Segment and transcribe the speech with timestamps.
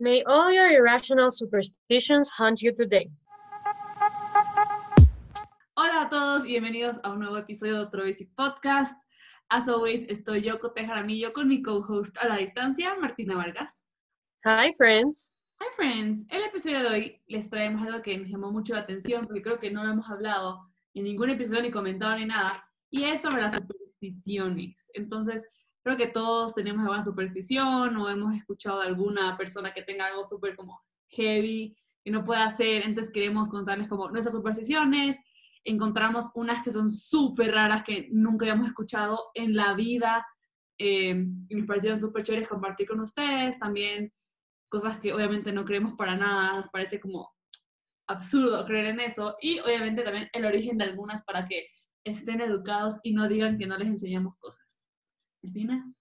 [0.00, 3.10] May all your irrational superstitions haunt you today.
[5.74, 8.96] Hola a todos y bienvenidos a un nuevo episodio de otro Basic Podcast.
[9.50, 13.82] As always, estoy yo, Cote Jaramillo, con mi co-host a la distancia, Martina Vargas.
[14.44, 15.34] Hi, friends.
[15.60, 16.26] Hi, friends.
[16.28, 19.58] El episodio de hoy les traemos algo que nos llamó mucho la atención porque creo
[19.58, 20.60] que no lo hemos hablado
[20.94, 24.92] en ningún episodio, ni comentado, ni nada, y es sobre las supersticiones.
[24.94, 25.44] Entonces,
[25.88, 30.54] creo que todos tenemos alguna superstición o hemos escuchado alguna persona que tenga algo súper
[30.54, 31.74] como heavy
[32.04, 35.16] que no pueda hacer, entonces queremos contarles como nuestras supersticiones,
[35.64, 40.26] encontramos unas que son súper raras que nunca habíamos escuchado en la vida
[40.76, 44.12] eh, y nos parecieron súper chéveres compartir con ustedes, también
[44.68, 47.30] cosas que obviamente no creemos para nada, parece como
[48.06, 49.36] absurdo creer en eso.
[49.40, 51.66] Y obviamente también el origen de algunas para que
[52.04, 54.67] estén educados y no digan que no les enseñamos cosas.
[55.40, 55.92] Cristina.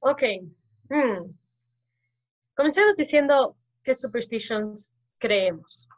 [0.00, 0.22] Ok.
[0.88, 1.32] Hmm.
[2.54, 5.88] Comencemos diciendo qué superstitions creemos.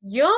[0.00, 0.28] Yo,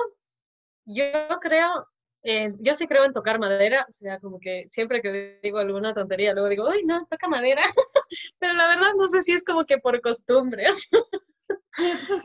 [0.87, 1.87] yo creo,
[2.23, 5.92] eh, yo sí creo en tocar madera, o sea, como que siempre que digo alguna
[5.92, 7.62] tontería, luego digo, ay, no, toca madera,
[8.39, 10.64] pero la verdad no sé si es como que por costumbre.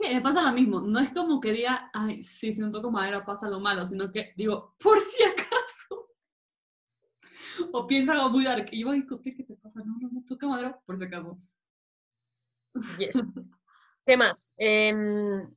[0.02, 3.26] me pasa lo mismo, no es como que diga, ay, sí, si no toco madera
[3.26, 6.05] pasa lo malo, sino que digo, por si acaso.
[7.72, 8.68] O piensa algo muy dark.
[8.72, 9.82] Y yo, ay, ¿qué te pasa?
[9.86, 11.38] No, no, no, toca madera, por si acaso.
[12.98, 13.22] Yes.
[14.06, 14.54] ¿Qué más?
[14.58, 15.50] Em,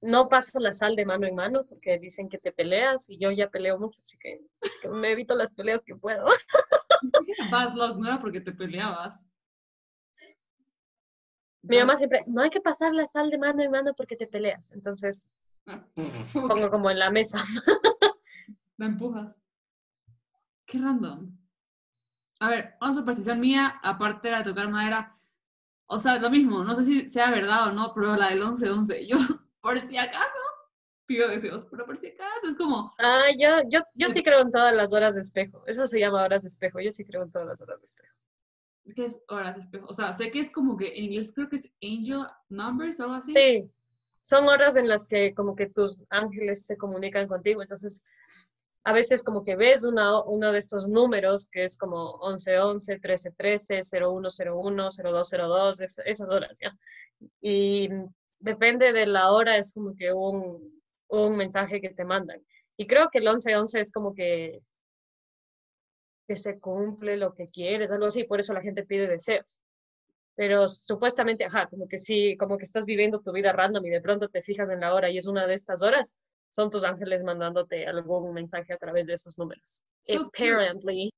[0.00, 3.30] no paso la sal de mano en mano porque dicen que te peleas y yo
[3.30, 4.40] ya peleo mucho, así que,
[4.88, 6.26] me evito las peleas que puedo.
[7.50, 9.26] Bad luck no era porque te peleabas.
[11.62, 14.28] Mi mamá siempre, no hay que pasar la sal de mano en mano porque te
[14.28, 14.70] peleas.
[14.72, 15.32] Entonces,
[15.68, 15.84] Ah.
[16.32, 17.42] pongo como en la mesa.
[18.78, 19.42] La empujas.
[20.66, 21.36] Qué random.
[22.40, 25.14] A ver, una superstición mía, aparte de tocar madera,
[25.86, 29.06] o sea, lo mismo, no sé si sea verdad o no, pero la del 11-11,
[29.08, 29.16] yo,
[29.60, 30.38] por si acaso,
[31.06, 34.50] pido deseos, pero por si acaso, es como, Ah, yo, yo, yo sí creo en
[34.50, 35.62] todas las horas de espejo.
[35.66, 36.80] Eso se llama horas de espejo.
[36.80, 38.14] Yo sí creo en todas las horas de espejo.
[38.94, 39.86] ¿qué es horas de espejo?
[39.88, 43.04] O sea, sé que es como que en inglés creo que es angel numbers o
[43.04, 43.32] algo así.
[43.32, 43.70] Sí,
[44.22, 47.62] son horas en las que como que tus ángeles se comunican contigo.
[47.62, 48.02] Entonces,
[48.86, 53.82] a veces como que ves una, uno de estos números que es como 1111, 1313,
[53.82, 56.72] 0101, 0202, es- esas horas, ¿ya?
[57.40, 57.88] Y
[58.40, 62.40] depende de la hora, es como que un, un mensaje que te mandan.
[62.76, 64.60] Y creo que el 1111 es como que,
[66.26, 69.60] que se cumple lo que quieres, algo así, por eso la gente pide deseos.
[70.36, 74.00] Pero supuestamente, ajá, como que sí, como que estás viviendo tu vida random y de
[74.02, 76.16] pronto te fijas en la hora y es una de estas horas,
[76.50, 79.82] son tus ángeles mandándote algún mensaje a través de esos números.
[80.06, 80.22] So.
[80.22, 81.12] Apparently.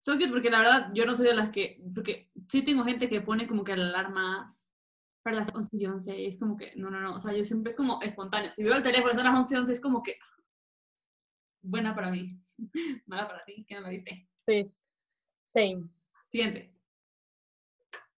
[0.00, 3.08] So cute, porque la verdad yo no soy de las que, porque sí tengo gente
[3.08, 4.72] que pone como que alarmas
[5.22, 7.44] para las 11 y 11, y es como que, no, no, no, o sea, yo
[7.44, 8.52] siempre es como espontáneo.
[8.52, 10.18] Si veo el teléfono, son las 11 y 11, es como que,
[11.62, 12.40] buena para mí,
[13.06, 14.28] mala para ti, que no me diste.
[14.46, 14.72] Sí.
[15.54, 15.88] Same.
[16.26, 16.71] Siguiente.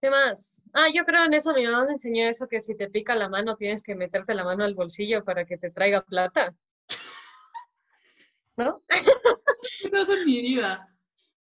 [0.05, 0.63] ¿Qué más?
[0.75, 3.31] Ah, yo creo en eso, mi mamá me enseñó eso, que si te pica la
[3.31, 6.55] mano tienes que meterte la mano al bolsillo para que te traiga plata.
[8.59, 8.83] ¿No?
[8.91, 10.95] Eso es en mi vida.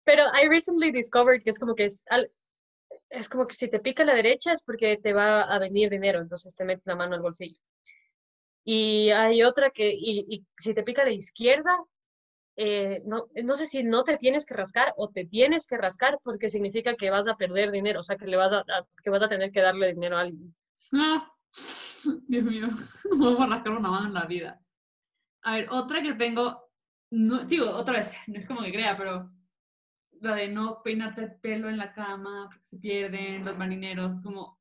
[0.04, 2.06] Pero I recently discovered que es como que es,
[3.10, 6.22] es como que si te pica la derecha es porque te va a venir dinero,
[6.22, 7.60] entonces te metes la mano al bolsillo.
[8.64, 11.80] Y hay otra que, y, y si te pica la izquierda,
[12.64, 16.20] eh, no, no sé si no te tienes que rascar o te tienes que rascar
[16.24, 18.64] porque significa que vas a perder dinero, o sea, que le vas a,
[19.02, 20.56] que vas a tener que darle dinero a alguien.
[20.94, 21.28] Ah,
[22.28, 22.68] Dios mío,
[23.18, 24.62] no vamos a rascar una mano en la vida.
[25.42, 26.70] A ver, otra que tengo,
[27.10, 29.32] no, digo, otra vez, no es como que crea, pero
[30.20, 34.60] la de no peinarte el pelo en la cama porque se pierden los marineros, como...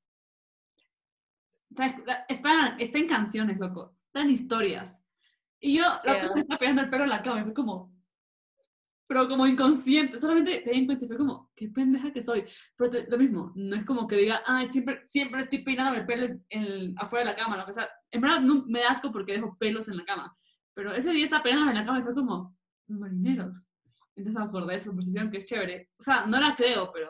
[1.77, 1.97] ¿sabes?
[2.31, 4.99] Está, está en canciones, loco, está en historias.
[5.60, 7.54] Y yo, la otra vez me estaba peinando el pelo en la cama y fue
[7.54, 7.93] como...
[9.06, 12.44] Pero como inconsciente, solamente te di en cuenta y fue como, qué pendeja que soy.
[12.76, 16.06] Pero te- lo mismo, no es como que diga, ay, siempre, siempre estoy peinándome el
[16.06, 17.90] pelo en, en- afuera de la cama, que sea.
[18.12, 20.37] En verdad no, me da asco porque dejo pelos en la cama.
[20.75, 22.56] Pero ese día estaba peinándome en la cama y fue como,
[22.87, 23.69] marineros.
[24.14, 25.90] Entonces me acordé de esa posición que es chévere.
[25.99, 27.08] O sea, no la creo, pero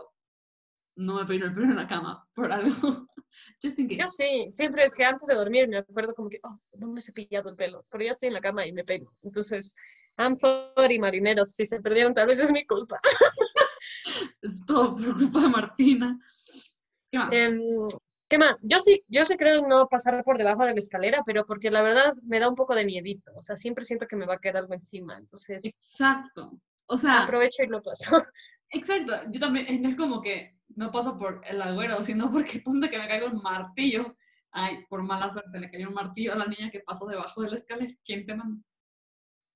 [1.01, 2.71] no me peino el pelo en la cama por algo.
[3.63, 4.17] Just in Yo case.
[4.17, 7.03] sí, siempre es que antes de dormir me acuerdo como que, oh, no me he
[7.03, 9.11] cepillado el pelo, pero ya estoy en la cama y me peino.
[9.23, 9.75] Entonces,
[10.19, 13.01] I'm sorry, marineros, si se perdieron, tal vez es mi culpa.
[14.43, 16.19] Es todo por culpa de Martina.
[17.11, 17.33] ¿Qué más?
[17.33, 17.61] Em,
[18.29, 18.61] ¿Qué más?
[18.63, 21.71] Yo sí, yo sí creo en no pasar por debajo de la escalera, pero porque
[21.71, 23.33] la verdad me da un poco de miedito.
[23.35, 25.17] O sea, siempre siento que me va a quedar algo encima.
[25.17, 26.61] Entonces, Exacto.
[26.87, 28.23] O sea, aprovecho y lo paso.
[28.71, 29.15] exacto.
[29.31, 32.99] Yo también, no es como que no paso por el agüero, sino porque punto que
[32.99, 34.17] me caigo un martillo.
[34.51, 37.51] Ay, por mala suerte le cayó un martillo a la niña que pasó debajo de
[37.51, 37.95] la escalera.
[38.03, 38.65] ¿Quién te manda?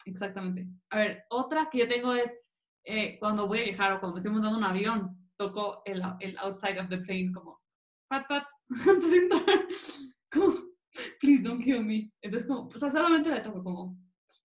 [0.05, 0.69] Exactamente.
[0.91, 2.31] A ver, otra que yo tengo es
[2.85, 6.79] eh, cuando voy a viajar o cuando estoy montando un avión, toco el, el outside
[6.79, 7.59] of the plane como
[8.07, 8.47] pat pat
[8.87, 9.67] antes de entrar.
[10.31, 10.53] Como,
[11.21, 12.13] please don't kill me.
[12.21, 13.97] Entonces, como, o sea, solamente le toco como.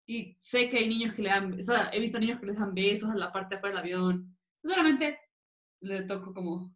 [0.05, 2.57] Y sé que hay niños que le dan, o sea, he visto niños que les
[2.57, 4.37] dan besos a la parte de afuera del avión.
[4.63, 5.19] Solamente
[5.81, 6.75] le toco como,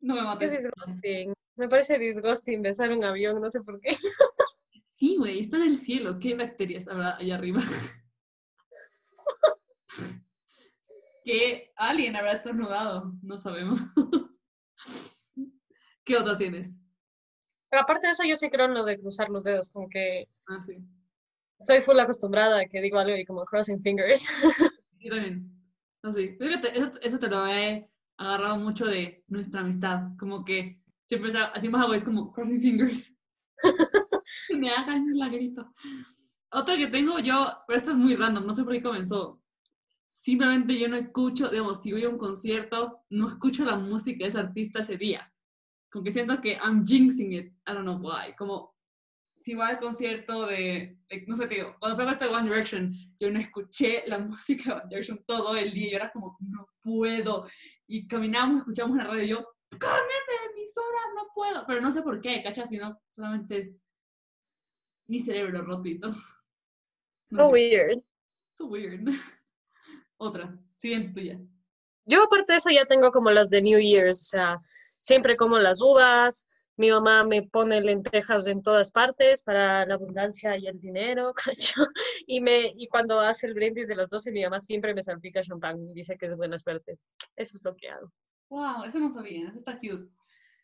[0.00, 0.52] no me mates.
[0.52, 1.32] disgusting.
[1.56, 3.96] Me parece disgusting besar un avión, no sé por qué.
[4.96, 6.18] Sí, güey, está en el cielo.
[6.20, 7.60] ¿Qué bacterias habrá allá arriba?
[11.24, 13.12] ¿Qué alien habrá estornudado?
[13.22, 13.80] No sabemos.
[16.04, 16.76] ¿Qué otra tienes?
[17.70, 20.28] Pero aparte de eso, yo sí creo en lo de cruzar los dedos, como que
[20.46, 20.76] Ah, sí.
[21.58, 24.28] soy full acostumbrada a que digo algo y como crossing fingers.
[25.00, 25.50] Yo también.
[26.04, 26.36] No, sí.
[26.38, 30.10] Fíjate, eso, eso te lo he agarrado mucho de nuestra amistad.
[30.18, 33.10] Como que siempre hacemos algo, es como crossing fingers.
[34.46, 35.72] Se me hagan un lagrito.
[36.50, 39.40] Otra que tengo yo, pero esta es muy random, no sé por qué comenzó.
[40.12, 44.28] Simplemente yo no escucho, digamos, si voy a un concierto, no escucho la música de
[44.28, 45.32] ese artista ese día.
[45.90, 47.46] Como que siento que I'm jinxing it.
[47.66, 48.34] I don't know why.
[48.36, 48.73] Como
[49.44, 52.48] si voy al concierto de, de- no sé, te digo, cuando fue a este One
[52.48, 55.90] Direction, yo no escuché la música de One Direction todo el día.
[55.90, 57.46] Yo era como, no puedo.
[57.86, 59.46] Y caminamos, escuchamos en la radio y yo,
[59.78, 61.66] cámbiame de emisora, no puedo.
[61.66, 62.70] Pero no sé por qué, ¿cachas?
[62.70, 63.76] Si no, solamente es
[65.06, 66.10] mi cerebro rotito.
[67.30, 68.02] Sé, weird.
[68.56, 69.06] so weird.
[70.16, 71.38] Otra, siguiente tuya.
[72.06, 74.60] Yo aparte de eso ya tengo como las de New Year's, o sea,
[75.00, 80.56] siempre como las uvas, mi mamá me pone lentejas en todas partes para la abundancia
[80.56, 81.86] y el dinero, ¿cacho?
[82.26, 85.42] Y, me, y cuando hace el brindis de las 12, mi mamá siempre me salpica
[85.42, 86.98] champán y dice que es buena suerte.
[87.36, 88.12] Eso es lo que hago.
[88.50, 90.08] Wow, eso no sabía, eso está cute.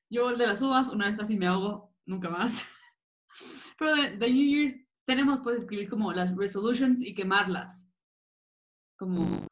[0.08, 2.64] Yo el de las uvas, una vez casi me ahogo, nunca más.
[3.78, 7.86] Pero de, de New Year's tenemos, pues, escribir como las resolutions y quemarlas.
[8.96, 9.46] Como,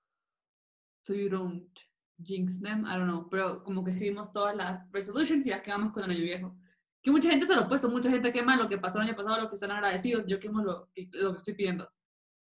[1.02, 1.87] so you don't
[2.22, 3.28] jinx them, I don't know.
[3.30, 6.56] Pero como que escribimos todas las resolutions y las quemamos con el año viejo.
[7.02, 9.16] Que mucha gente se lo ha puesto, mucha gente quema lo que pasó el año
[9.16, 10.24] pasado, lo que están agradecidos.
[10.26, 11.90] Yo quemo lo, lo que estoy pidiendo.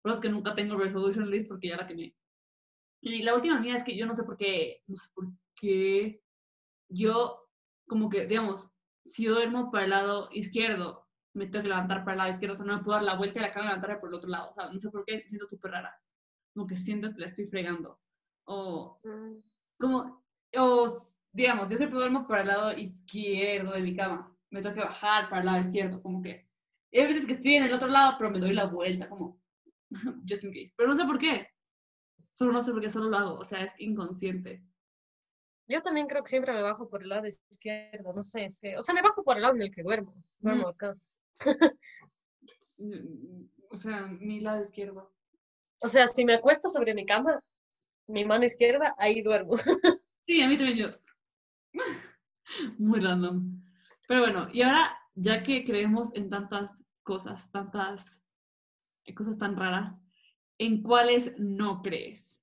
[0.02, 2.14] Por eso es que nunca tengo resolution list porque ya la quemé.
[3.00, 5.26] Y la última mía es que yo no sé por qué, no sé por
[5.56, 6.22] qué
[6.88, 7.48] yo,
[7.86, 8.70] como que, digamos,
[9.04, 12.52] si yo duermo para el lado izquierdo, me tengo que levantar para el lado izquierdo,
[12.52, 14.14] o sea, no me puedo dar la vuelta y la cama y levantarme por el
[14.14, 16.00] otro lado, o sea, no sé por qué, siento súper rara,
[16.54, 17.98] como que siento que la estoy fregando,
[18.44, 19.00] o
[19.82, 20.24] como,
[20.56, 20.86] o,
[21.32, 25.28] digamos, yo siempre duermo para el lado izquierdo de mi cama, me tengo que bajar
[25.28, 26.48] para el lado izquierdo, como que,
[26.92, 29.40] y hay veces que estoy en el otro lado, pero me doy la vuelta, como,
[30.28, 31.48] just in case, pero no sé por qué,
[32.32, 34.62] solo no sé por qué solo lo hago, o sea, es inconsciente.
[35.68, 38.76] Yo también creo que siempre me bajo por el lado izquierdo, no sé, es que,
[38.76, 40.96] o sea, me bajo por el lado en el que duermo, duermo acá.
[43.70, 45.12] O sea, mi lado izquierdo.
[45.82, 47.42] O sea, si me acuesto sobre mi cama,
[48.12, 49.54] mi mano izquierda, ahí duermo.
[50.24, 50.88] Sí, a mí también yo.
[52.78, 53.60] Muy random.
[54.06, 58.22] Pero bueno, y ahora, ya que creemos en tantas cosas, tantas
[59.16, 59.96] cosas tan raras,
[60.58, 62.40] ¿en cuáles no crees?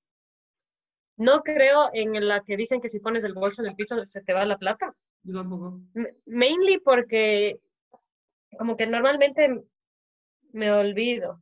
[1.16, 4.22] No creo en la que dicen que si pones el bolso en el piso se
[4.22, 4.94] te va la plata.
[5.24, 5.80] Yo tampoco.
[5.96, 7.60] M- Mainly porque
[8.58, 9.64] como que normalmente
[10.52, 11.42] me olvido.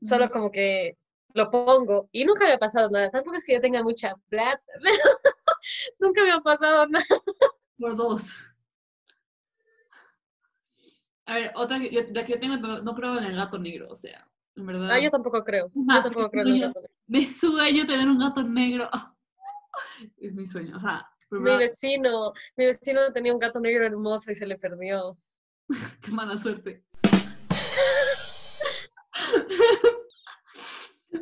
[0.00, 0.96] Solo como que
[1.36, 3.10] lo pongo y nunca me ha pasado nada.
[3.10, 4.62] Tampoco es que yo tenga mucha plata.
[6.00, 7.04] Nunca me ha pasado nada.
[7.78, 8.54] Por dos.
[11.26, 13.88] A ver, otra que yo, la que yo tengo, no, creo en el gato negro,
[13.90, 14.90] o sea, en verdad.
[14.90, 15.70] Ah, yo tampoco creo.
[15.74, 16.94] Yo Más, tampoco es creo en el gato negro.
[17.06, 18.88] Me sueño tener un gato negro.
[20.16, 24.34] Es mi sueño, o sea, Mi vecino, mi vecino tenía un gato negro hermoso y
[24.34, 25.18] se le perdió.
[26.00, 26.82] qué mala suerte.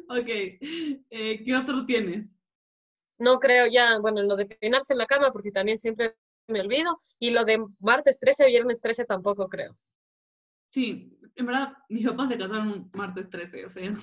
[0.08, 2.36] Ok, eh, ¿qué otro tienes?
[3.18, 6.16] No creo ya, bueno, en lo de peinarse en la cama, porque también siempre
[6.48, 7.02] me olvido.
[7.18, 9.76] Y lo de martes 13, viernes 13 tampoco creo.
[10.66, 13.94] Sí, en verdad, mis papás se casaron un martes 13, o sea,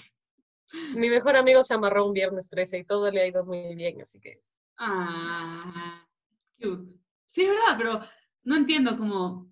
[0.95, 4.01] Mi mejor amigo se amarró un viernes 13 y todo le ha ido muy bien,
[4.01, 4.41] así que.
[4.77, 6.07] ah,
[6.61, 6.93] cute.
[7.25, 7.99] Sí, es verdad, pero
[8.43, 9.51] no entiendo cómo,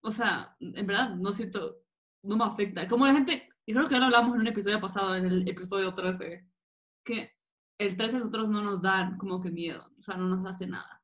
[0.00, 1.82] o sea, en verdad no siento,
[2.22, 2.88] no me afecta.
[2.88, 5.48] Como la gente, y creo que ya lo hablamos en un episodio pasado, en el
[5.48, 6.44] episodio 13,
[7.04, 7.32] que
[7.78, 10.66] el 13 a nosotros no nos dan como que miedo, o sea, no nos hace
[10.66, 11.02] nada.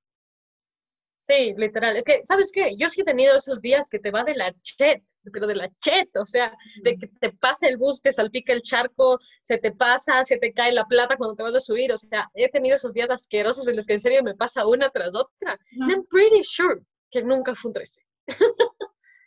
[1.18, 1.96] Sí, literal.
[1.96, 2.76] Es que, ¿sabes qué?
[2.78, 5.70] Yo sí he tenido esos días que te va de la chet pero de la
[5.76, 9.72] chet, o sea, de que te pasa el bus, te salpica el charco, se te
[9.72, 12.76] pasa, se te cae la plata cuando te vas a subir, o sea, he tenido
[12.76, 15.58] esos días asquerosos en los que en serio me pasa una tras otra.
[15.80, 18.00] And I'm pretty sure que nunca fue un 13.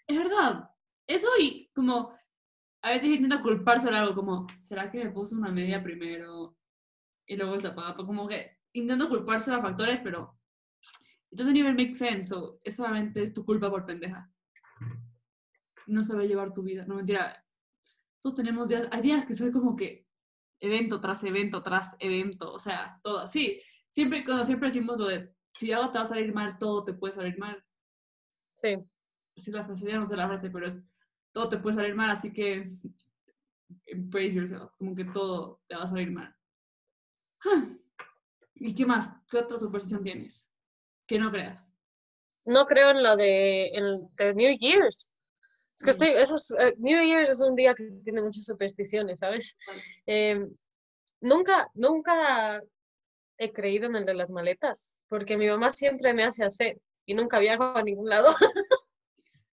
[0.07, 0.69] Es verdad.
[1.07, 2.13] Eso y como
[2.83, 6.57] a veces intento culpar sobre algo como, ¿será que me puse una media primero
[7.25, 8.05] y luego el zapato?
[8.05, 10.37] Como que intento culparse de factores, pero
[11.31, 12.27] it doesn't even make sense.
[12.27, 14.29] So, es solamente es tu culpa por pendeja.
[15.87, 16.85] No saber llevar tu vida.
[16.85, 17.45] No, mentira.
[18.21, 20.05] Todos tenemos días, hay días que soy como que
[20.59, 23.61] evento tras evento tras evento, o sea, todo así.
[23.91, 26.93] Siempre, cuando siempre decimos lo de, si algo te va a salir mal, todo te
[26.93, 27.63] puede salir mal.
[28.61, 28.77] Sí.
[29.37, 30.77] Si la frase, ya no sé la frase, pero es,
[31.33, 32.65] todo te puede salir mal, así que
[33.87, 36.33] embrace yourself, como que todo te va a salir mal.
[38.55, 39.11] ¿Y qué más?
[39.29, 40.49] ¿Qué otra superstición tienes?
[41.07, 41.67] Que no creas.
[42.45, 45.11] No creo en la de, en de New Year's.
[45.75, 49.57] Es que estoy, es, eh, New Year's es un día que tiene muchas supersticiones, ¿sabes?
[50.05, 50.45] Eh,
[51.19, 52.61] nunca, nunca
[53.37, 57.15] he creído en el de las maletas, porque mi mamá siempre me hace hacer y
[57.15, 58.35] nunca viajo a ningún lado.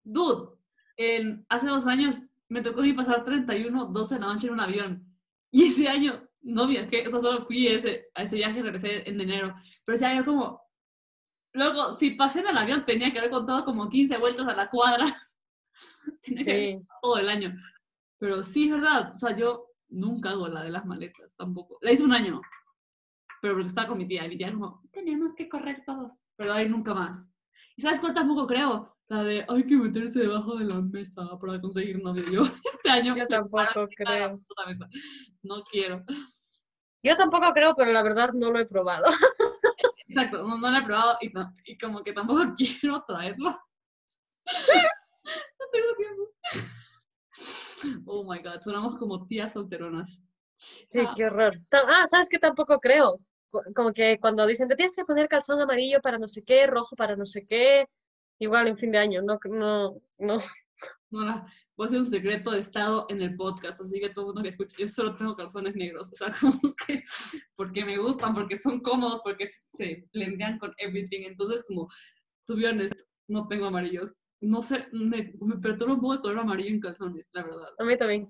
[0.02, 0.57] Dude,
[0.98, 2.16] en, hace dos años
[2.48, 5.06] me tocó a mí pasar 31, 12 de la noche en un avión.
[5.50, 8.62] Y ese año no viajé, o sea, solo fui a ese, a ese viaje y
[8.62, 9.54] regresé en enero.
[9.84, 10.60] Pero ese año como,
[11.54, 14.68] luego, si pasé en el avión tenía que haber contado como 15 vueltas a la
[14.68, 15.04] cuadra.
[16.22, 16.86] tenía que haber Sí.
[17.02, 17.54] todo el año.
[18.18, 21.78] Pero sí, es verdad, o sea, yo nunca hago la de las maletas, tampoco.
[21.80, 22.40] La hice un año,
[23.40, 26.52] pero porque estaba con mi tía, y mi tía como, tenemos que correr todos, pero
[26.52, 27.30] ahí nunca más.
[27.76, 28.97] ¿Y sabes cuál tampoco creo?
[29.08, 32.24] La de, hay que meterse debajo de la mesa para conseguir novio.
[32.30, 32.42] Yo
[32.74, 34.40] este año Yo tampoco creo.
[34.66, 34.88] mesa.
[35.42, 36.04] No quiero.
[37.02, 39.04] Yo tampoco creo, pero la verdad no lo he probado.
[40.08, 43.50] Exacto, no, no lo he probado y, no- y como que tampoco quiero traerlo.
[43.50, 43.58] no
[45.72, 46.22] tengo tiempo.
[48.06, 50.22] Oh my god, sonamos como tías solteronas.
[50.56, 51.12] Sí, Ah.
[51.16, 51.54] qué horror.
[51.72, 53.20] Ah, ¿sabes qué tampoco creo?
[53.74, 56.96] Como que cuando dicen, te tienes que poner calzón amarillo para no sé qué, rojo
[56.96, 57.86] para no sé qué,
[58.38, 60.38] igual en fin de año, no, no, no.
[61.10, 64.22] No, la, voy a hacer un secreto de estado en el podcast, así que todo
[64.22, 67.02] el mundo que escuche, yo solo tengo calzones negros, o sea, como que,
[67.56, 71.88] porque me gustan, porque son cómodos, porque se- blendían con everything, entonces como,
[72.46, 72.94] to be honest,
[73.28, 77.28] no tengo amarillos, no sé, me, me perturba un poco el color amarillo en calzones,
[77.32, 77.68] la verdad.
[77.78, 78.26] A mí también.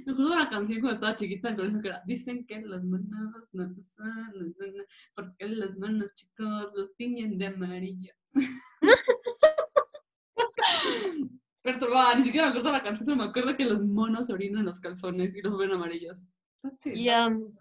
[0.04, 2.84] Me acuerdo de una canción cuando estaba chiquita en colegio que era, dicen que las
[2.84, 4.54] manos no son,
[5.14, 8.12] porque las manos chicos los tiñen de amarillo.
[11.62, 14.66] Perturbada, ni siquiera me acuerdo de la canción, solo me acuerdo que los monos orinan
[14.66, 16.26] los calzones y los ven amarillos.
[16.62, 16.96] That's it.
[16.96, 17.54] Y, um,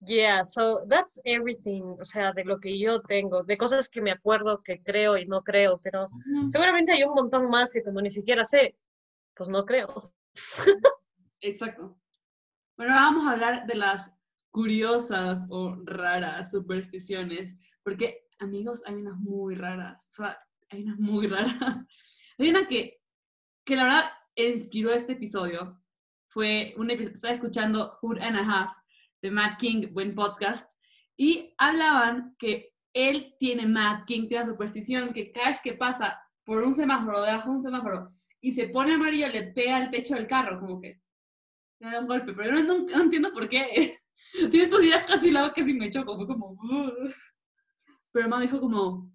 [0.00, 4.10] yeah, so that's everything, o sea, de lo que yo tengo, de cosas que me
[4.10, 6.08] acuerdo que creo y no creo, pero
[6.48, 8.76] seguramente hay un montón más que como ni siquiera sé,
[9.34, 9.94] pues no creo.
[11.40, 11.98] Exacto.
[12.76, 14.12] Bueno, ahora vamos a hablar de las
[14.50, 20.38] curiosas o raras supersticiones, porque amigos, hay unas muy raras, o sea,
[20.70, 21.86] hay unas muy raras.
[22.38, 23.00] Hay una que,
[23.64, 25.82] que la verdad inspiró este episodio,
[26.28, 28.72] fue un episodio, estaba escuchando Hood and a Half
[29.22, 30.70] de Matt King, buen podcast,
[31.16, 36.20] y hablaban que él tiene, Matt King tiene una superstición que cada vez que pasa
[36.44, 40.14] por un semáforo, debajo de un semáforo, y se pone amarillo, le pega al techo
[40.14, 41.00] del carro, como que
[41.80, 43.98] le da un golpe, pero yo no, no entiendo por qué.
[44.50, 46.58] Sí, estos días casi la que sí me choco, fue como...
[48.12, 49.10] Pero el man dijo como,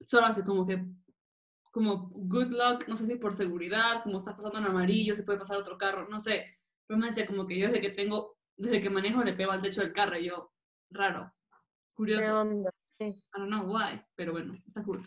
[0.00, 0.84] solo hace como que,
[1.70, 5.38] como good luck, no sé si por seguridad, como está pasando en amarillo, se puede
[5.38, 6.58] pasar otro carro, no sé.
[6.86, 9.62] Pero me decía como que yo desde que tengo, desde que manejo le pego al
[9.62, 10.52] techo del carro y yo,
[10.90, 12.40] raro, ¿Qué curioso.
[12.40, 12.70] onda?
[12.98, 13.04] Sí.
[13.04, 15.06] I don't know why, pero bueno, está cool.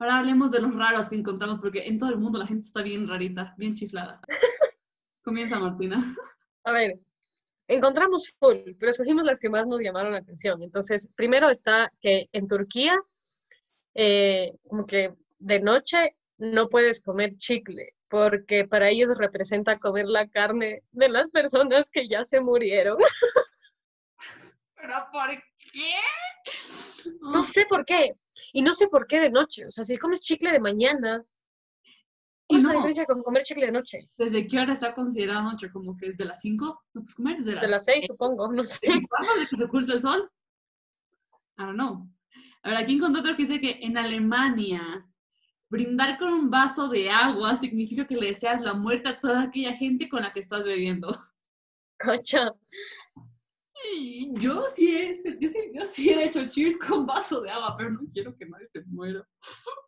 [0.00, 2.82] Ahora hablemos de los raros que encontramos, porque en todo el mundo la gente está
[2.82, 4.20] bien rarita, bien chiflada.
[5.28, 5.98] Comienza Martina.
[6.64, 6.98] A ver,
[7.66, 10.62] encontramos full, pero escogimos las que más nos llamaron la atención.
[10.62, 12.98] Entonces, primero está que en Turquía,
[13.94, 20.26] eh, como que de noche no puedes comer chicle, porque para ellos representa comer la
[20.28, 22.96] carne de las personas que ya se murieron.
[24.76, 25.28] ¿Pero por
[25.74, 25.92] qué?
[27.20, 28.14] No sé por qué.
[28.54, 29.66] Y no sé por qué de noche.
[29.66, 31.22] O sea, si comes chicle de mañana,
[32.48, 33.98] ¿cuál es la diferencia con comer chicle de noche?
[34.16, 35.70] ¿desde qué hora está considerada noche?
[35.70, 36.84] ¿Como que desde las 5?
[36.94, 38.80] ¿No puedes comer desde las De las seis, supongo, no sé.
[39.08, 40.30] ¿Cuándo de que se oculta el sol?
[41.58, 42.08] I don't know.
[42.62, 45.06] A ver, aquí encontré otro que dice que en Alemania
[45.68, 49.74] brindar con un vaso de agua significa que le deseas la muerte a toda aquella
[49.74, 51.08] gente con la que estás bebiendo.
[52.00, 52.54] Cocha.
[53.94, 57.76] Y yo sí, he, yo, sí, yo sí he hecho cheers con vaso de agua,
[57.76, 59.26] pero no quiero que nadie se muera.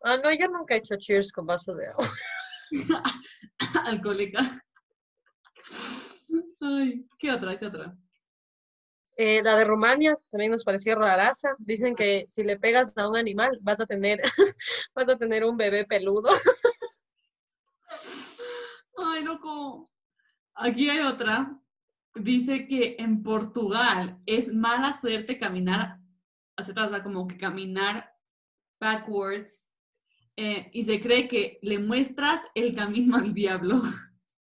[0.04, 2.08] Ah, no, yo nunca he hecho cheers con vaso de agua.
[3.84, 4.62] Alcohólica.
[6.60, 7.58] Ay, ¿qué otra?
[7.58, 7.96] ¿Qué otra?
[9.16, 11.54] Eh, la de Rumania también nos pareció raraza.
[11.58, 14.20] Dicen que si le pegas a un animal vas a tener,
[14.94, 16.30] vas a tener un bebé peludo.
[18.96, 19.86] Ay, no, como.
[20.54, 21.56] Aquí hay otra.
[22.14, 25.98] Dice que en Portugal es mala suerte caminar,
[26.58, 28.12] se trata como que caminar
[28.80, 29.69] backwards
[30.42, 33.76] eh, y se cree que le muestras el camino al diablo.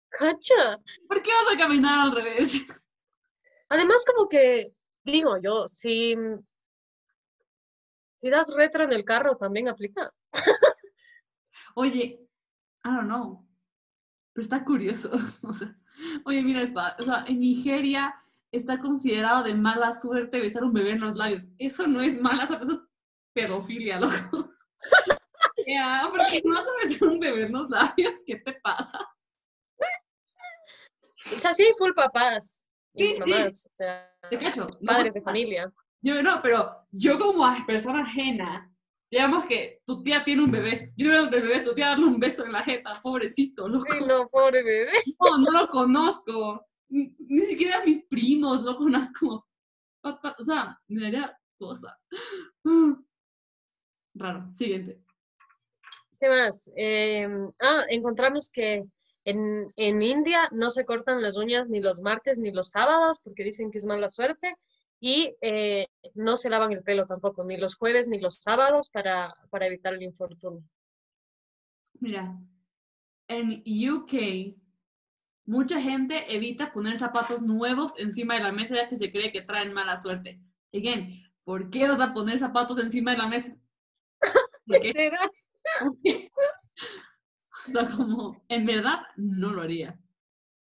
[0.10, 0.80] ¡Cacha!
[1.08, 2.56] ¿Por qué vas a caminar al revés?
[3.70, 4.74] Además, como que,
[5.04, 6.16] digo yo, si,
[8.20, 10.12] si das retro en el carro, también aplica.
[11.76, 12.20] Oye,
[12.84, 13.48] I don't know,
[14.34, 15.12] pero está curioso.
[15.44, 15.78] o sea,
[16.24, 18.16] oye, mira, está, o sea, en Nigeria
[18.52, 21.44] está considerado de mala suerte besar un bebé en los labios.
[21.60, 22.80] Eso no es mala suerte, eso es
[23.34, 24.50] pedofilia, loco.
[25.68, 29.00] Ya, porque no vas a besar a un bebé en los labios, ¿qué te pasa?
[31.34, 32.64] O sea, sí, full papás.
[32.96, 33.34] Sí, sí.
[33.34, 34.68] o sea, Te cacho.
[34.86, 35.72] padres de familia.
[36.02, 38.72] Yo no, pero yo como persona ajena,
[39.12, 42.20] digamos que tu tía tiene un bebé, yo veo del bebé, tu tía darle un
[42.20, 43.86] beso en la jeta, pobrecito, loco.
[43.92, 44.92] Sí, no, pobre bebé.
[45.20, 46.68] No, no lo conozco.
[46.90, 49.48] Ni ni siquiera mis primos lo conozco.
[50.04, 51.98] O sea, me daría cosa.
[54.14, 54.54] Raro.
[54.54, 55.05] Siguiente.
[56.26, 56.72] ¿Qué más?
[56.76, 57.30] Eh,
[57.60, 58.84] ah, encontramos que
[59.26, 63.44] en, en India no se cortan las uñas ni los martes ni los sábados porque
[63.44, 64.56] dicen que es mala suerte
[65.00, 69.36] y eh, no se lavan el pelo tampoco, ni los jueves ni los sábados para,
[69.52, 70.64] para evitar el infortunio.
[72.00, 72.36] Mira,
[73.28, 74.56] en UK,
[75.46, 79.44] mucha gente evita poner zapatos nuevos encima de la mesa ya que se cree que
[79.44, 80.42] traen mala suerte.
[80.74, 83.56] Again, ¿por qué vas a poner zapatos encima de la mesa?
[84.66, 85.12] ¿Por qué?
[87.68, 90.00] O sea, como, en verdad, no lo haría.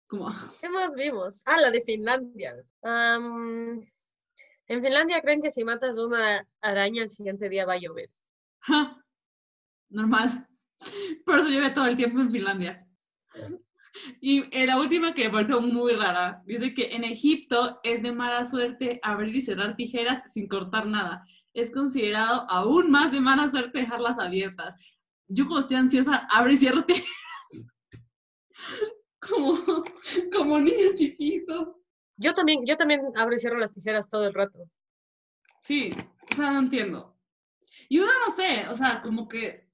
[0.07, 0.29] Como,
[0.61, 1.43] ¿Qué más vimos?
[1.45, 2.55] Ah, la de Finlandia.
[2.83, 8.11] En Finlandia creen que si matas una araña el siguiente día va a llover.
[8.61, 9.03] ja,
[9.89, 10.47] normal.
[11.27, 12.87] Por eso llevé todo el tiempo en Finlandia.
[14.21, 18.13] Y eh, la última que me pareció muy rara, dice que en Egipto es de
[18.13, 21.25] mala suerte abrir y cerrar tijeras sin cortar nada.
[21.57, 24.79] Es considerado aún más de mala suerte dejarlas abiertas.
[25.27, 27.09] Yo como estoy ansiosa, abro y cierro tijeras.
[29.19, 29.59] Como,
[30.33, 31.81] como niño chiquito.
[32.17, 34.71] Yo también, yo también abro y cierro las tijeras todo el rato.
[35.61, 35.91] Sí,
[36.31, 37.19] o sea, no entiendo.
[37.89, 39.69] Y uno no sé, o sea, como que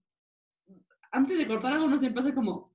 [1.11, 2.75] antes de cortar algo uno siempre hace como,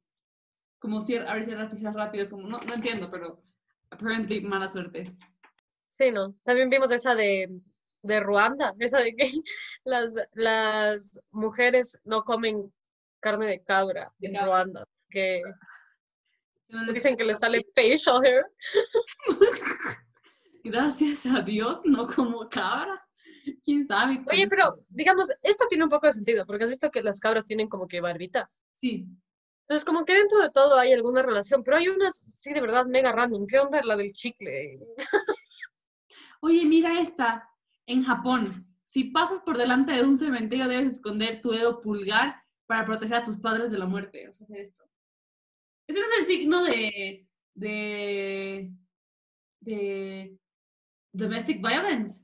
[0.77, 3.41] como abrir y cerrar las tijeras rápido, como no, no entiendo, pero
[3.89, 5.17] apparently mala suerte.
[5.87, 6.35] Sí, ¿no?
[6.43, 7.59] También vimos esa de,
[8.01, 9.31] de Ruanda, esa de que
[9.83, 12.71] las, las mujeres no comen
[13.19, 14.47] carne de cabra De en cabra.
[14.47, 15.41] Ruanda, que
[16.69, 18.45] no dicen que les sale facial hair.
[20.63, 23.01] Gracias a Dios, no como cabra.
[23.63, 24.21] ¿Quién sabe?
[24.29, 27.45] Oye, pero digamos, esto tiene un poco de sentido, porque has visto que las cabras
[27.45, 28.49] tienen como que barbita.
[28.73, 29.07] Sí,
[29.61, 32.85] Entonces, como que dentro de todo hay alguna relación, pero hay unas, sí, de verdad,
[32.85, 33.47] mega random.
[33.47, 34.79] ¿Qué onda la del chicle?
[36.41, 37.49] Oye, mira esta.
[37.87, 42.85] En Japón, si pasas por delante de un cementerio, debes esconder tu dedo pulgar para
[42.85, 44.27] proteger a tus padres de la muerte.
[44.29, 44.83] O sea, hacer esto.
[45.87, 47.27] Ese no es el signo de.
[47.55, 48.71] de.
[49.61, 50.37] de.
[51.13, 52.23] domestic violence.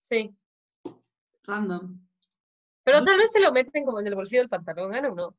[0.00, 0.34] Sí,
[1.44, 2.00] Random.
[2.82, 5.14] pero tal vez se lo meten como en el bolsillo del pantalón, ¿no?
[5.14, 5.36] no.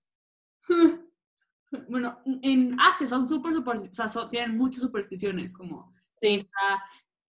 [1.88, 6.48] Bueno, en Asia son súper, súper, o sea, son- tienen muchas supersticiones, como Sí,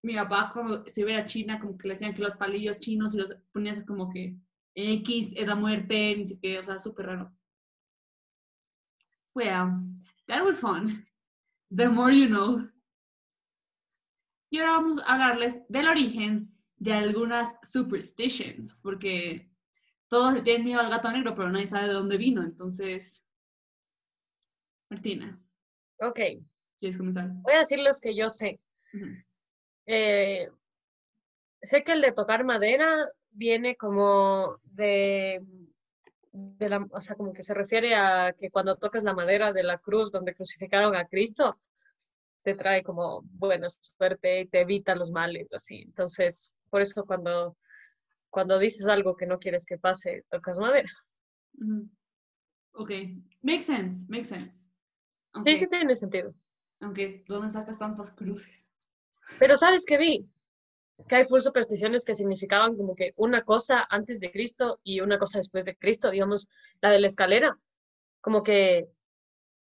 [0.02, 3.14] mi papá cuando se iba a China, como que le decían que los palillos chinos
[3.14, 4.36] y los ponían como que
[4.74, 7.32] X la muerte, ni qué, o sea, súper raro.
[9.34, 9.84] Well,
[10.26, 11.04] that was fun.
[11.74, 12.68] The more you know.
[14.50, 19.48] Y ahora vamos a hablarles del origen de algunas superstitions, porque
[20.08, 22.42] todos tienen miedo al gato negro, pero nadie sabe de dónde vino.
[22.42, 23.24] Entonces,
[24.88, 25.40] Martina,
[26.00, 26.18] ok.
[26.80, 27.28] ¿quieres comenzar?
[27.42, 28.60] Voy a decir los que yo sé.
[28.92, 29.06] Ujú.
[29.86, 30.48] Eh,
[31.62, 35.42] sé que el de tocar madera viene como de,
[36.32, 39.62] de la, o sea, como que se refiere a que cuando tocas la madera de
[39.62, 41.58] la cruz donde crucificaron a Cristo,
[42.42, 45.82] te trae como buena suerte y te evita los males, así.
[45.82, 47.56] Entonces, por eso cuando,
[48.30, 50.88] cuando dices algo que no quieres que pase, tocas madera.
[52.72, 52.90] Ok,
[53.42, 54.52] makes sense, makes sense.
[55.44, 56.34] Sí, Aunque, sí tiene sentido.
[56.80, 58.66] aunque, ¿dónde sacas tantas cruces?
[59.38, 60.26] Pero ¿sabes qué vi?
[61.08, 65.18] Que hay full supersticiones que significaban como que una cosa antes de Cristo y una
[65.18, 66.48] cosa después de Cristo, digamos,
[66.80, 67.58] la de la escalera.
[68.20, 68.88] Como que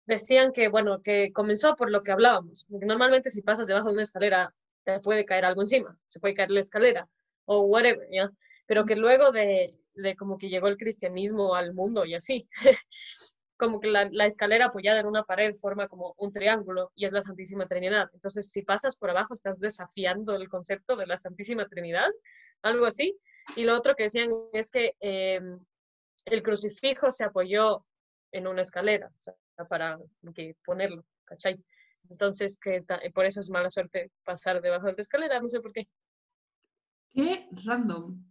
[0.07, 2.67] decían que, bueno, que comenzó por lo que hablábamos.
[2.71, 6.35] Porque normalmente si pasas debajo de una escalera, te puede caer algo encima, se puede
[6.35, 7.09] caer la escalera
[7.45, 8.31] o whatever, ¿ya?
[8.67, 12.49] Pero que luego de, de como que llegó el cristianismo al mundo y así,
[13.57, 17.23] como que la, escalera apoyada en una pared forma como un triángulo y es la
[17.23, 18.09] Santísima Trinidad.
[18.12, 22.11] Entonces, si pasas por abajo, estás desafiando el concepto de la Santísima Trinidad,
[22.62, 23.19] algo así.
[23.55, 25.40] Y lo otro que decían es que eh,
[26.27, 27.85] el crucifijo se apoyó
[28.33, 29.35] en una escalera, o sea,
[29.69, 29.99] para
[30.64, 31.62] ponerlo, ¿cachai?
[32.11, 35.73] Entonces, que por eso es mala suerte pasar debajo de la escalera, no sé por
[35.73, 35.88] qué.
[37.12, 38.23] Qué random.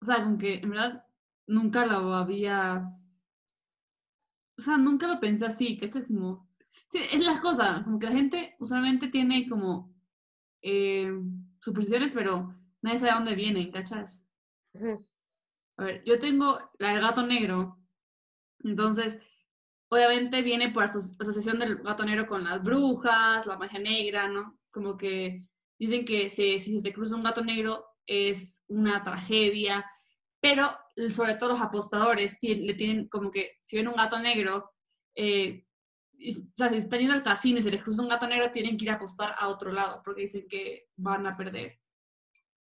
[0.00, 1.04] O sea, como que en verdad
[1.46, 2.92] nunca lo había
[4.58, 6.48] o sea, nunca lo pensé así, que esto es como,
[6.88, 9.94] sí, es las cosas, como que la gente usualmente tiene como
[10.62, 11.10] eh,
[11.60, 14.20] supersticiones, pero nadie sabe a dónde vienen, ¿cachas?
[15.76, 17.78] A ver, yo tengo la del gato negro,
[18.64, 19.18] entonces,
[19.88, 24.58] obviamente viene por asociación del gato negro con las brujas, la magia negra, ¿no?
[24.70, 29.84] Como que dicen que si, si se te cruza un gato negro es una tragedia,
[30.40, 30.70] pero
[31.10, 34.72] sobre todo los apostadores le tienen como que, si ven un gato negro,
[35.14, 35.64] eh,
[36.14, 38.76] o sea, si están yendo al casino y se les cruza un gato negro, tienen
[38.76, 41.78] que ir a apostar a otro lado, porque dicen que van a perder.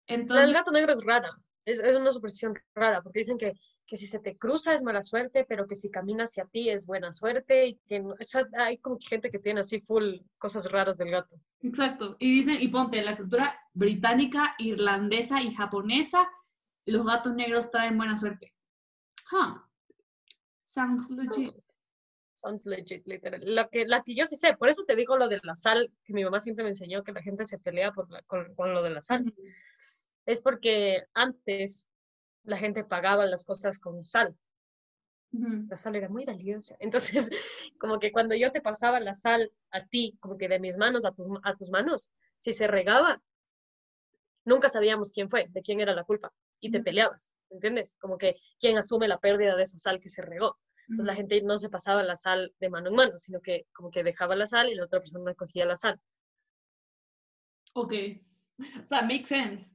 [0.08, 1.30] Entonces, el gato negro es rara,
[1.66, 3.54] es, es una superstición rara, porque dicen que,
[3.86, 6.86] que, si se te cruza es mala suerte, pero que si camina hacia ti es
[6.86, 10.72] buena suerte, y que o sea, hay como que gente que tiene así full cosas
[10.72, 11.36] raras del gato.
[11.62, 16.28] Exacto, y dicen, y ponte, la cultura británica, irlandesa y japonesa
[16.86, 18.54] los gatos negros traen buena suerte.
[19.32, 19.60] Huh.
[20.64, 21.54] Sounds legit.
[22.36, 23.42] Sounds legit, literal.
[23.56, 25.92] Lo que, la que yo sí sé, por eso te digo lo de la sal,
[26.04, 28.84] que mi mamá siempre me enseñó que la gente se pelea por con, con, lo
[28.84, 29.34] de la sal.
[30.26, 31.88] Es porque antes
[32.44, 34.36] la gente pagaba las cosas con sal.
[35.32, 36.76] La sal era muy valiosa.
[36.80, 37.30] Entonces,
[37.80, 41.06] como que cuando yo te pasaba la sal a ti, como que de mis manos
[41.06, 43.22] a, tu, a tus manos, si se regaba,
[44.46, 46.32] nunca sabíamos quién fue, de quién era la culpa
[46.64, 47.98] y te peleabas, ¿entiendes?
[48.00, 50.58] Como que quién asume la pérdida de esa sal que se regó.
[50.88, 53.92] Entonces la gente no se pasaba la sal de mano en mano, sino que como
[53.92, 56.00] que dejaba la sal y la otra persona cogía la sal.
[57.74, 57.94] Ok.
[58.60, 59.74] O sea, makes sense.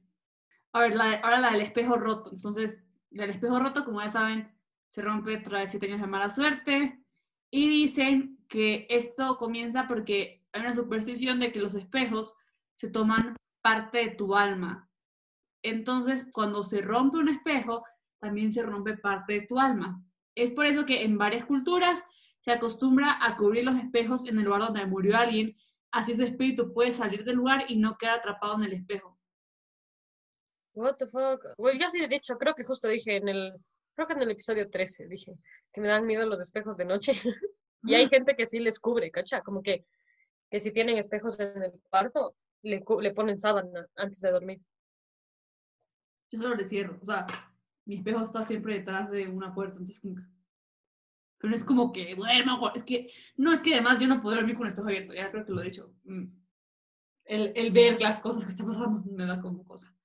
[0.73, 2.31] A ver, ahora la del espejo roto.
[2.33, 4.51] Entonces, el espejo roto, como ya saben,
[4.89, 7.03] se rompe, trae siete años de mala suerte.
[7.51, 12.35] Y dicen que esto comienza porque hay una superstición de que los espejos
[12.73, 14.88] se toman parte de tu alma.
[15.61, 17.83] Entonces, cuando se rompe un espejo,
[18.19, 20.01] también se rompe parte de tu alma.
[20.35, 22.03] Es por eso que en varias culturas
[22.39, 25.55] se acostumbra a cubrir los espejos en el lugar donde murió alguien,
[25.91, 29.17] así su espíritu puede salir del lugar y no quedar atrapado en el espejo.
[30.73, 31.43] What the fuck?
[31.57, 33.53] Well, yo sí he dicho, creo que justo dije en el,
[33.95, 35.33] creo que en el episodio 13 dije
[35.73, 37.13] que me dan miedo los espejos de noche.
[37.83, 39.41] y hay gente que sí les cubre, ¿cacha?
[39.41, 39.85] Como que,
[40.49, 44.61] que si tienen espejos en el cuarto, le, le ponen sábana antes de dormir
[46.29, 46.97] yo solo le cierro.
[47.01, 47.25] O sea,
[47.85, 50.15] mi espejo está siempre detrás de una puerta, entonces como
[51.37, 54.35] Pero no es como que duerma, es que, no, es que además yo no puedo
[54.35, 55.93] dormir con el espejo abierto, ya creo que lo he dicho.
[56.03, 56.25] Mm.
[57.25, 59.95] El, el ver las cosas que están pasando me da como cosa.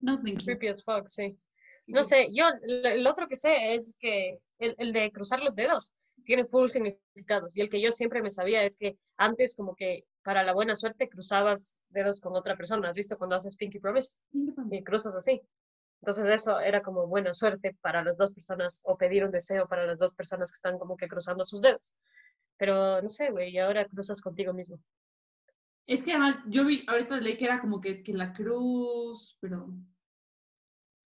[0.00, 0.44] No, thank you.
[0.44, 1.38] Creepy as fuck, sí.
[1.86, 5.92] No sé, yo, el otro que sé es que el, el de cruzar los dedos
[6.24, 7.54] tiene full significados.
[7.54, 10.74] Y el que yo siempre me sabía es que antes como que para la buena
[10.74, 12.88] suerte cruzabas dedos con otra persona.
[12.88, 14.16] ¿Has visto cuando haces Pinky Promise?
[14.70, 15.42] Y cruzas así.
[16.00, 19.86] Entonces eso era como buena suerte para las dos personas o pedir un deseo para
[19.86, 21.94] las dos personas que están como que cruzando sus dedos.
[22.58, 24.78] Pero no sé, güey, y ahora cruzas contigo mismo.
[25.86, 29.68] Es que además yo vi, ahorita leí que era como que, que la cruz, pero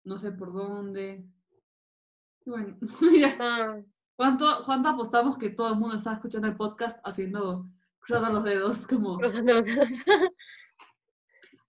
[0.04, 1.26] no sé por dónde.
[2.46, 2.78] bueno,
[3.40, 3.80] ah.
[4.16, 7.70] ¿Cuánto, ¿Cuánto apostamos que todo el mundo está escuchando el podcast haciendo,
[8.00, 9.16] cruzando los dedos como...
[9.18, 9.90] Cruzando los dedos.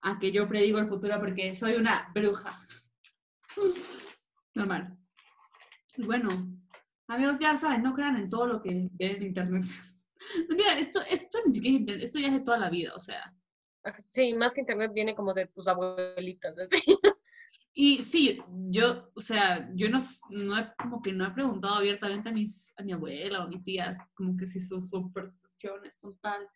[0.01, 2.59] a que yo predigo el futuro porque soy una bruja.
[4.55, 4.97] Normal.
[5.99, 6.29] Bueno,
[7.09, 9.65] amigos, ya saben, no crean en todo lo que ven en internet.
[10.49, 13.01] Mira, esto, esto ni siquiera es internet, esto ya es de toda la vida, o
[13.01, 13.35] sea.
[14.11, 16.55] Sí, más que internet viene como de tus abuelitas,
[17.81, 18.41] Y sí,
[18.71, 19.99] yo, o sea, yo no,
[20.31, 23.47] no he, como que no he preguntado abiertamente a, mis, a mi abuela o a
[23.47, 26.49] mis tías, como que si sus supersticiones son tal,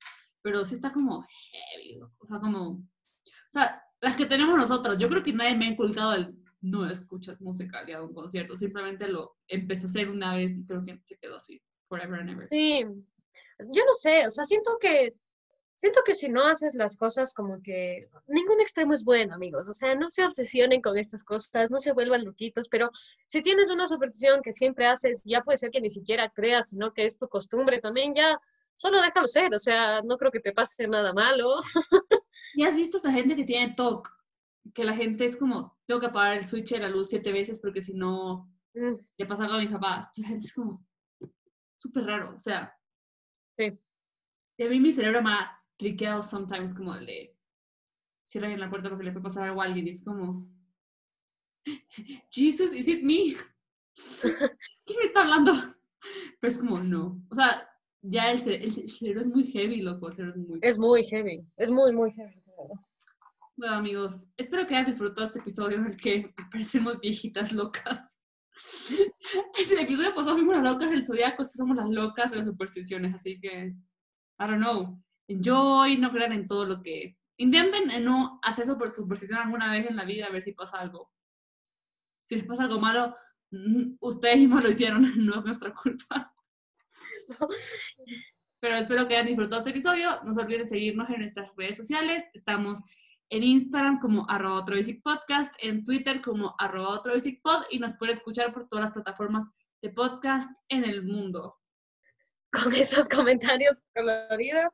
[0.42, 5.08] pero sí está como heavy, o sea, como, o sea, las que tenemos nosotros, yo
[5.08, 9.36] creo que nadie me ha inculcado el no escuchas música a un concierto, simplemente lo
[9.48, 12.48] empecé a hacer una vez y creo que se quedó así, forever and ever.
[12.48, 12.84] Sí,
[13.58, 15.14] yo no sé, o sea, siento que
[15.82, 19.68] siento que si no haces las cosas como que ningún extremo es bueno, amigos.
[19.68, 22.88] O sea, no se obsesionen con estas cosas, no se vuelvan loquitos, pero
[23.26, 26.92] si tienes una superstición que siempre haces, ya puede ser que ni siquiera creas, sino
[26.92, 28.38] que es tu costumbre también, ya
[28.76, 29.52] solo déjalo ser.
[29.52, 31.56] O sea, no creo que te pase nada malo.
[32.54, 34.08] ¿Y has visto esa gente que tiene TOC?
[34.74, 37.58] Que la gente es como, tengo que apagar el switch de la luz siete veces
[37.58, 40.10] porque si no, Mm, le pasa algo a mis papás.
[40.16, 40.82] La gente es como
[41.78, 42.74] súper raro, o sea.
[43.58, 43.78] Sí.
[44.56, 47.36] Y a mí mi cerebro me ha triqueado sometimes como el de
[48.24, 50.48] cierra bien la puerta porque le puede pasar algo a alguien y es como
[52.30, 53.34] Jesus, is it me?
[54.86, 55.52] ¿Quién me está hablando?
[56.40, 57.22] Pero es como no.
[57.30, 57.68] O sea,
[58.00, 60.08] ya el, cere- el ce- el cerebro es muy heavy, loco.
[60.08, 62.41] El cerebro es muy Es muy heavy, es muy, muy heavy.
[63.62, 68.12] Bueno, amigos, espero que hayan disfrutado este episodio en el que aparecemos viejitas locas.
[69.56, 73.14] Es el episodio pasado fuimos las locas del zodiaco, somos las locas de las supersticiones,
[73.14, 77.16] así que, I don't know, enjoy, no crean en todo lo que...
[77.36, 80.78] Intenten en no hacer super- superstición alguna vez en la vida, a ver si pasa
[80.78, 81.12] algo.
[82.28, 83.14] Si les pasa algo malo,
[83.52, 86.34] mm, ustedes mismos lo hicieron, no es nuestra culpa.
[88.60, 90.20] Pero espero que hayan disfrutado este episodio.
[90.24, 92.24] No se olviden seguirnos en nuestras redes sociales.
[92.32, 92.80] Estamos
[93.32, 97.78] en Instagram como arroba otro basic podcast, en Twitter como arroba otro basic pod y
[97.78, 99.46] nos pueden escuchar por todas las plataformas
[99.80, 101.56] de podcast en el mundo.
[102.52, 104.70] Con esos comentarios coloridos,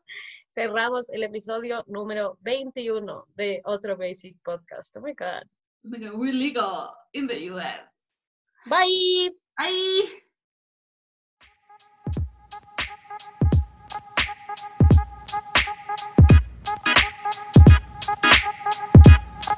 [0.49, 4.97] cerramos el episodio número 21 de Otro Basic Podcast.
[4.97, 5.45] Oh my God.
[5.85, 7.87] Oh my God, we're legal in the US.
[8.67, 9.31] Bye.
[9.57, 10.28] Bye.